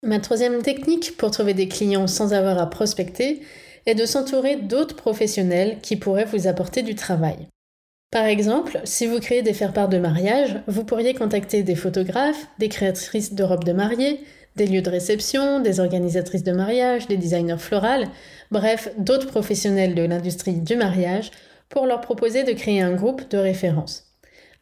Ma 0.04 0.20
troisième 0.20 0.62
technique 0.62 1.18
pour 1.18 1.32
trouver 1.32 1.56
des 1.56 1.68
clients 1.68 2.06
sans 2.06 2.34
avoir 2.34 2.60
à 2.60 2.70
prospecter 2.70 3.42
est 3.88 3.96
de 3.96 4.06
s'entourer 4.06 4.58
d'autres 4.58 4.96
professionnels 4.96 5.80
qui 5.82 5.96
pourraient 5.96 6.25
vous 6.25 6.48
apporter 6.48 6.84
du 6.84 6.94
travail. 6.94 7.48
Par 8.12 8.25
exemple, 8.25 8.80
si 8.84 9.08
vous 9.08 9.20
créez 9.20 9.42
des 9.42 9.54
faire-part 9.54 9.89
de 9.89 9.98
mariage, 9.98 10.62
vous 10.68 10.84
pourriez 10.84 11.16
contacter 11.16 11.63
des 11.63 11.75
photographes, 11.75 12.48
des 12.60 12.70
créatrices 12.70 13.34
de 13.34 13.44
robes 13.44 13.63
de 13.63 13.74
mariée, 13.74 14.20
des 14.56 14.68
lieux 14.68 14.84
de 14.84 14.89
réception, 14.89 15.62
des 15.62 15.80
organisatrices 15.80 16.44
de 16.44 16.51
mariage, 16.51 17.08
des 17.08 17.18
designers 17.18 17.58
florales, 17.58 18.08
bref, 18.51 18.89
d'autres 18.98 19.27
professionnels 19.27 19.96
de 19.96 20.04
l'industrie 20.04 20.62
du 20.62 20.75
mariage 20.75 21.32
pour 21.70 21.86
leur 21.86 22.01
proposer 22.01 22.44
de 22.44 22.54
créer 22.54 22.82
un 22.82 22.94
groupe 22.94 23.30
de 23.30 23.38
référence. 23.38 24.06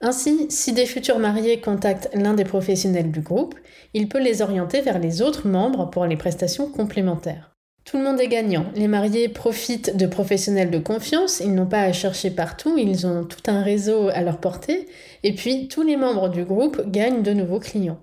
Ainsi, 0.08 0.46
si 0.50 0.72
des 0.72 0.86
futurs 0.86 1.18
mariés 1.18 1.60
contactent 1.60 2.12
l'un 2.14 2.36
des 2.36 2.44
professionnels 2.44 3.10
du 3.10 3.22
groupe, 3.22 3.56
il 3.96 4.08
peut 4.08 4.22
les 4.22 4.44
orienter 4.44 4.82
vers 4.82 5.00
les 5.00 5.24
autres 5.24 5.48
membres 5.48 5.90
pour 5.90 6.06
les 6.06 6.16
prestations 6.16 6.70
complémentaires. 6.70 7.56
Tout 7.86 7.98
le 7.98 8.04
monde 8.04 8.22
est 8.22 8.28
gagnant. 8.28 8.68
Les 8.76 8.88
mariés 8.88 9.30
profitent 9.30 9.98
de 9.98 10.06
professionnels 10.06 10.70
de 10.70 10.78
confiance, 10.78 11.40
ils 11.40 11.56
n'ont 11.56 11.66
pas 11.66 11.82
à 11.82 11.92
chercher 11.92 12.30
partout, 12.30 12.78
ils 12.78 13.08
ont 13.08 13.24
tout 13.24 13.42
un 13.48 13.64
réseau 13.64 14.10
à 14.10 14.22
leur 14.22 14.38
portée, 14.38 14.88
et 15.24 15.34
puis 15.34 15.70
tous 15.70 15.82
les 15.82 15.98
membres 15.98 16.30
du 16.30 16.44
groupe 16.46 16.88
gagnent 16.88 17.24
de 17.24 17.34
nouveaux 17.34 17.60
clients. 17.60 17.98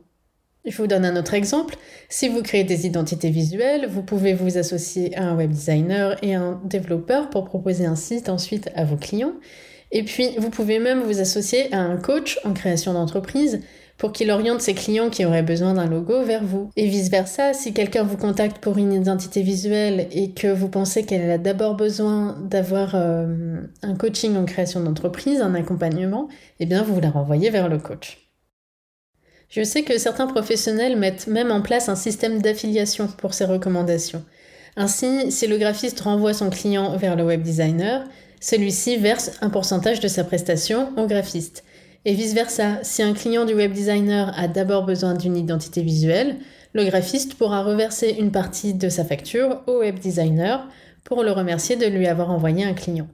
Je 0.65 0.77
vous 0.77 0.89
donne 0.89 1.05
un 1.05 1.15
autre 1.15 1.35
exemple. 1.35 1.77
Si 2.09 2.29
vous 2.29 2.43
créez 2.43 2.65
des 2.65 2.85
identités 2.85 3.31
visuelles, 3.31 3.87
vous 3.89 4.03
pouvez 4.03 4.35
vous 4.35 4.59
associer 4.59 5.17
à 5.17 5.23
un 5.23 5.37
web 5.37 5.53
designer 5.53 6.17
et 6.25 6.35
un 6.35 6.61
développeur 6.65 7.31
pour 7.31 7.45
proposer 7.45 7.87
un 7.87 7.97
site 7.97 8.29
ensuite 8.29 8.73
à 8.75 8.83
vos 8.83 8.97
clients. 8.97 9.35
Et 9.93 10.03
puis, 10.03 10.31
vous 10.39 10.51
pouvez 10.51 10.79
même 10.79 11.03
vous 11.03 11.21
associer 11.21 11.73
à 11.73 11.79
un 11.79 11.97
coach 11.97 12.41
en 12.45 12.55
création 12.55 12.95
d'entreprise 12.95 13.61
pour 13.99 14.11
qu'il 14.11 14.31
oriente 14.31 14.63
ses 14.63 14.75
clients 14.75 15.11
qui 15.11 15.25
auraient 15.25 15.43
besoin 15.43 15.75
d'un 15.75 15.87
logo 15.87 16.25
vers 16.25 16.43
vous. 16.43 16.71
Et 16.77 16.89
vice-versa, 16.89 17.53
si 17.53 17.73
quelqu'un 17.73 18.03
vous 18.03 18.17
contacte 18.17 18.59
pour 18.59 18.79
une 18.79 18.93
identité 18.93 19.43
visuelle 19.43 20.09
et 20.11 20.33
que 20.33 20.49
vous 20.49 20.69
pensez 20.69 21.05
qu'elle 21.05 21.31
a 21.31 21.39
d'abord 21.39 21.77
besoin 21.77 22.37
d'avoir 22.51 22.95
euh, 22.95 23.61
un 23.83 23.95
coaching 23.95 24.37
en 24.37 24.45
création 24.47 24.81
d'entreprise, 24.81 25.41
un 25.41 25.55
accompagnement, 25.55 26.29
eh 26.59 26.67
bien 26.67 26.83
vous 26.83 26.99
la 27.01 27.11
renvoyez 27.11 27.51
vers 27.51 27.69
le 27.69 27.79
coach. 27.79 28.19
Je 29.51 29.63
sais 29.63 29.83
que 29.83 29.99
certains 29.99 30.27
professionnels 30.27 30.99
mettent 30.99 31.27
même 31.27 31.53
en 31.53 31.61
place 31.61 31.91
un 31.91 31.95
système 31.95 32.41
d'affiliation 32.41 33.07
pour 33.07 33.35
ces 33.35 33.45
recommandations. 33.45 34.25
Ainsi, 34.77 35.31
si 35.31 35.47
le 35.47 35.59
graphiste 35.59 36.01
renvoie 36.01 36.33
son 36.33 36.49
client 36.49 36.97
vers 36.97 37.15
le 37.15 37.25
web 37.25 37.43
designer, 37.43 38.05
celui-ci 38.43 38.97
verse 38.97 39.31
un 39.41 39.51
pourcentage 39.51 40.01
de 40.01 40.09
sa 40.09 40.25
prestation 40.25 40.93
au 40.99 41.07
graphiste. 41.07 41.63
Et 42.05 42.13
vice-versa, 42.13 42.81
si 42.83 43.01
un 43.03 43.15
client 43.15 43.45
du 43.45 43.55
web 43.55 43.73
designer 43.73 44.37
a 44.37 44.49
d'abord 44.49 44.85
besoin 44.85 45.15
d'une 45.15 45.37
identité 45.37 45.81
visuelle, 45.83 46.39
le 46.73 46.85
graphiste 46.85 47.35
pourra 47.35 47.63
reverser 47.63 48.17
une 48.19 48.33
partie 48.33 48.75
de 48.75 48.89
sa 48.89 49.05
facture 49.05 49.63
au 49.69 49.79
web 49.79 50.01
designer 50.01 50.69
pour 51.05 51.23
le 51.23 51.31
remercier 51.31 51.77
de 51.77 51.87
lui 51.87 52.09
avoir 52.09 52.31
envoyé 52.33 52.65
un 52.65 52.75
client. 52.75 53.07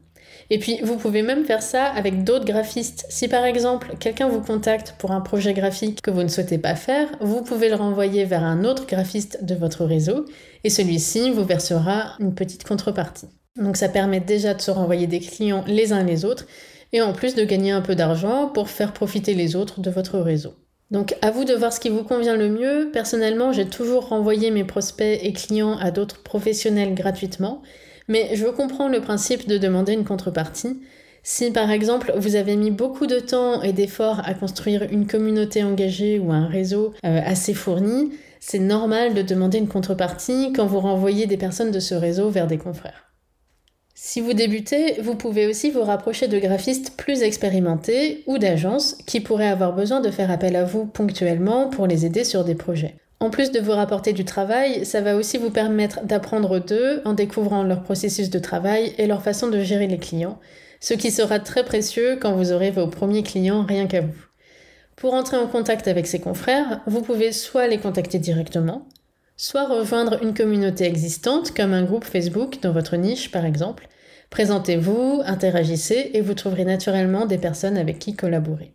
Et 0.48 0.58
puis, 0.58 0.80
vous 0.82 0.96
pouvez 0.96 1.20
même 1.20 1.44
faire 1.44 1.62
ça 1.62 1.84
avec 1.84 2.24
d'autres 2.24 2.46
graphistes. 2.46 3.04
Si 3.10 3.28
par 3.28 3.44
exemple, 3.44 3.96
quelqu'un 4.00 4.28
vous 4.28 4.40
contacte 4.40 4.94
pour 4.96 5.10
un 5.12 5.20
projet 5.20 5.52
graphique 5.52 6.00
que 6.00 6.10
vous 6.10 6.22
ne 6.22 6.28
souhaitez 6.28 6.56
pas 6.56 6.74
faire, 6.74 7.06
vous 7.20 7.42
pouvez 7.42 7.68
le 7.68 7.74
renvoyer 7.74 8.24
vers 8.24 8.44
un 8.44 8.64
autre 8.64 8.86
graphiste 8.86 9.44
de 9.44 9.54
votre 9.54 9.84
réseau 9.84 10.24
et 10.64 10.70
celui-ci 10.70 11.32
vous 11.32 11.44
versera 11.44 12.16
une 12.18 12.34
petite 12.34 12.64
contrepartie. 12.64 13.28
Donc 13.58 13.76
ça 13.76 13.88
permet 13.88 14.20
déjà 14.20 14.54
de 14.54 14.60
se 14.60 14.70
renvoyer 14.70 15.06
des 15.06 15.20
clients 15.20 15.64
les 15.66 15.92
uns 15.92 16.04
les 16.04 16.24
autres 16.24 16.46
et 16.92 17.02
en 17.02 17.12
plus 17.12 17.34
de 17.34 17.44
gagner 17.44 17.72
un 17.72 17.82
peu 17.82 17.94
d'argent 17.94 18.48
pour 18.48 18.70
faire 18.70 18.92
profiter 18.92 19.34
les 19.34 19.56
autres 19.56 19.80
de 19.80 19.90
votre 19.90 20.18
réseau. 20.18 20.54
Donc 20.90 21.16
à 21.20 21.30
vous 21.30 21.44
de 21.44 21.52
voir 21.52 21.72
ce 21.72 21.80
qui 21.80 21.90
vous 21.90 22.04
convient 22.04 22.36
le 22.36 22.48
mieux. 22.48 22.90
Personnellement, 22.92 23.52
j'ai 23.52 23.66
toujours 23.66 24.08
renvoyé 24.08 24.50
mes 24.50 24.64
prospects 24.64 25.20
et 25.22 25.32
clients 25.32 25.76
à 25.76 25.90
d'autres 25.90 26.22
professionnels 26.22 26.94
gratuitement, 26.94 27.62
mais 28.06 28.30
je 28.34 28.46
comprends 28.46 28.88
le 28.88 29.00
principe 29.00 29.46
de 29.46 29.58
demander 29.58 29.92
une 29.92 30.04
contrepartie. 30.04 30.80
Si 31.22 31.50
par 31.50 31.70
exemple 31.70 32.12
vous 32.16 32.36
avez 32.36 32.56
mis 32.56 32.70
beaucoup 32.70 33.06
de 33.06 33.18
temps 33.18 33.60
et 33.62 33.72
d'efforts 33.72 34.22
à 34.24 34.32
construire 34.32 34.84
une 34.90 35.06
communauté 35.06 35.62
engagée 35.62 36.18
ou 36.18 36.32
un 36.32 36.46
réseau 36.46 36.94
euh, 37.04 37.20
assez 37.22 37.52
fourni, 37.52 38.12
c'est 38.40 38.60
normal 38.60 39.12
de 39.12 39.20
demander 39.20 39.58
une 39.58 39.68
contrepartie 39.68 40.52
quand 40.54 40.64
vous 40.64 40.80
renvoyez 40.80 41.26
des 41.26 41.36
personnes 41.36 41.72
de 41.72 41.80
ce 41.80 41.94
réseau 41.94 42.30
vers 42.30 42.46
des 42.46 42.56
confrères. 42.56 43.07
Si 44.00 44.20
vous 44.20 44.32
débutez, 44.32 45.00
vous 45.02 45.16
pouvez 45.16 45.48
aussi 45.48 45.72
vous 45.72 45.82
rapprocher 45.82 46.28
de 46.28 46.38
graphistes 46.38 46.92
plus 46.96 47.22
expérimentés 47.22 48.22
ou 48.28 48.38
d'agences 48.38 48.96
qui 49.06 49.18
pourraient 49.18 49.48
avoir 49.48 49.74
besoin 49.74 50.00
de 50.00 50.12
faire 50.12 50.30
appel 50.30 50.54
à 50.54 50.62
vous 50.62 50.86
ponctuellement 50.86 51.68
pour 51.68 51.88
les 51.88 52.06
aider 52.06 52.22
sur 52.22 52.44
des 52.44 52.54
projets. 52.54 52.94
En 53.18 53.30
plus 53.30 53.50
de 53.50 53.58
vous 53.58 53.72
rapporter 53.72 54.12
du 54.12 54.24
travail, 54.24 54.86
ça 54.86 55.00
va 55.00 55.16
aussi 55.16 55.36
vous 55.36 55.50
permettre 55.50 56.04
d'apprendre 56.04 56.60
d'eux 56.60 57.02
en 57.04 57.12
découvrant 57.12 57.64
leur 57.64 57.82
processus 57.82 58.30
de 58.30 58.38
travail 58.38 58.94
et 58.98 59.08
leur 59.08 59.20
façon 59.20 59.48
de 59.48 59.64
gérer 59.64 59.88
les 59.88 59.98
clients, 59.98 60.38
ce 60.78 60.94
qui 60.94 61.10
sera 61.10 61.40
très 61.40 61.64
précieux 61.64 62.18
quand 62.22 62.34
vous 62.34 62.52
aurez 62.52 62.70
vos 62.70 62.86
premiers 62.86 63.24
clients 63.24 63.64
rien 63.64 63.88
qu'à 63.88 64.02
vous. 64.02 64.14
Pour 64.94 65.12
entrer 65.14 65.38
en 65.38 65.48
contact 65.48 65.88
avec 65.88 66.06
ces 66.06 66.20
confrères, 66.20 66.82
vous 66.86 67.02
pouvez 67.02 67.32
soit 67.32 67.66
les 67.66 67.78
contacter 67.78 68.20
directement, 68.20 68.86
soit 69.38 69.68
rejoindre 69.68 70.22
une 70.22 70.34
communauté 70.34 70.84
existante 70.84 71.54
comme 71.56 71.72
un 71.72 71.84
groupe 71.84 72.04
Facebook 72.04 72.58
dans 72.60 72.72
votre 72.72 72.96
niche 72.96 73.30
par 73.30 73.46
exemple. 73.46 73.88
Présentez-vous, 74.30 75.22
interagissez 75.24 76.10
et 76.12 76.20
vous 76.20 76.34
trouverez 76.34 76.64
naturellement 76.64 77.24
des 77.24 77.38
personnes 77.38 77.78
avec 77.78 78.00
qui 78.00 78.14
collaborer. 78.14 78.74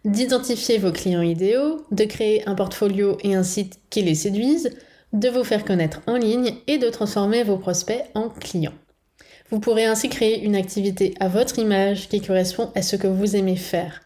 d'identifier 0.07 0.77
vos 0.77 0.91
clients 0.91 1.21
idéaux, 1.21 1.85
de 1.91 2.05
créer 2.05 2.47
un 2.47 2.55
portfolio 2.55 3.17
et 3.23 3.35
un 3.35 3.43
site 3.43 3.79
qui 3.89 4.01
les 4.01 4.15
séduisent, 4.15 4.71
de 5.13 5.29
vous 5.29 5.43
faire 5.43 5.65
connaître 5.65 6.01
en 6.07 6.15
ligne 6.15 6.55
et 6.67 6.77
de 6.77 6.89
transformer 6.89 7.43
vos 7.43 7.57
prospects 7.57 8.03
en 8.15 8.29
clients. 8.29 8.73
Vous 9.49 9.59
pourrez 9.59 9.85
ainsi 9.85 10.09
créer 10.09 10.43
une 10.43 10.55
activité 10.55 11.13
à 11.19 11.27
votre 11.27 11.59
image 11.59 12.09
qui 12.09 12.21
correspond 12.21 12.71
à 12.73 12.81
ce 12.81 12.95
que 12.95 13.07
vous 13.07 13.35
aimez 13.35 13.55
faire. 13.57 14.01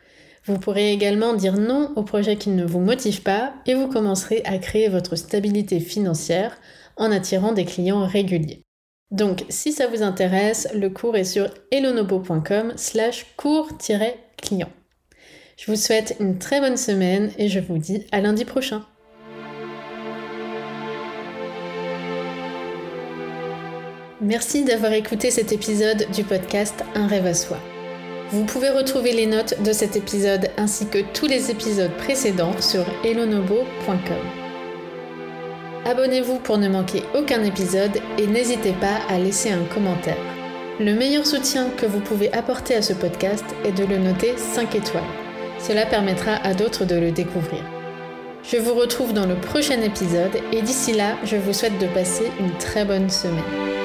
Vous 0.46 0.58
pourrez 0.58 0.92
également 0.92 1.34
dire 1.34 1.58
non 1.58 1.92
aux 1.96 2.04
projets 2.04 2.36
qui 2.36 2.50
ne 2.50 2.66
vous 2.66 2.80
motivent 2.80 3.22
pas 3.22 3.54
et 3.68 3.76
vous 3.76 3.88
commencerez 3.88 4.42
à 4.46 4.58
créer 4.58 4.88
votre 4.88 5.16
stabilité 5.16 5.80
financière 5.80 6.58
en 6.98 7.12
attirant 7.12 7.54
des 7.54 7.66
clients 7.66 8.08
réguliers. 8.08 8.64
Donc, 9.12 9.46
si 9.50 9.72
ça 9.72 9.88
vous 9.88 10.02
intéresse, 10.02 10.68
le 10.74 10.90
cours 10.90 11.16
est 11.16 11.26
sur 11.26 11.50
elonobo.com 11.72 12.74
slash 12.76 13.28
cours-client. 13.38 14.70
Je 15.62 15.70
vous 15.70 15.78
souhaite 15.78 16.16
une 16.20 16.40
très 16.40 16.60
bonne 16.60 16.76
semaine 16.76 17.32
et 17.38 17.48
je 17.48 17.60
vous 17.60 17.78
dis 17.78 18.08
à 18.12 18.20
lundi 18.20 18.46
prochain. 18.46 18.84
Merci 24.22 24.64
d'avoir 24.64 24.94
écouté 24.94 25.30
cet 25.30 25.52
épisode 25.52 26.08
du 26.16 26.24
podcast 26.24 26.84
Un 26.96 27.06
rêve 27.06 27.28
à 27.28 27.36
soi. 27.36 27.60
Vous 28.32 28.44
pouvez 28.46 28.70
retrouver 28.70 29.14
les 29.14 29.28
notes 29.28 29.62
de 29.62 29.72
cet 29.72 29.96
épisode 29.96 30.50
ainsi 30.58 30.88
que 30.88 31.04
tous 31.14 31.28
les 31.28 31.52
épisodes 31.52 31.96
précédents 31.98 32.60
sur 32.60 32.84
elonobo.com. 33.04 34.18
Abonnez-vous 35.86 36.40
pour 36.40 36.58
ne 36.58 36.70
manquer 36.70 37.04
aucun 37.14 37.44
épisode 37.44 38.00
et 38.18 38.26
n'hésitez 38.26 38.74
pas 38.74 38.98
à 39.10 39.20
laisser 39.20 39.52
un 39.52 39.66
commentaire. 39.66 40.18
Le 40.80 40.96
meilleur 40.96 41.28
soutien 41.28 41.70
que 41.70 41.86
vous 41.86 42.00
pouvez 42.00 42.34
apporter 42.34 42.74
à 42.74 42.82
ce 42.82 42.94
podcast 42.94 43.46
est 43.64 43.74
de 43.74 43.86
le 43.86 44.00
noter 44.00 44.36
5 44.38 44.74
étoiles. 44.74 45.21
Cela 45.62 45.86
permettra 45.86 46.34
à 46.38 46.54
d'autres 46.54 46.86
de 46.86 46.96
le 46.96 47.12
découvrir. 47.12 47.64
Je 48.44 48.58
vous 48.58 48.74
retrouve 48.74 49.14
dans 49.14 49.28
le 49.28 49.36
prochain 49.36 49.80
épisode 49.82 50.36
et 50.52 50.62
d'ici 50.62 50.94
là, 50.94 51.16
je 51.24 51.36
vous 51.36 51.54
souhaite 51.54 51.78
de 51.78 51.88
passer 51.88 52.26
une 52.40 52.58
très 52.58 52.84
bonne 52.84 53.10
semaine. 53.10 53.81